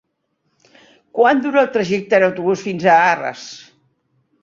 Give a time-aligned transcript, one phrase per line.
[1.19, 3.49] Quant dura el trajecte en autobús fins a Arres?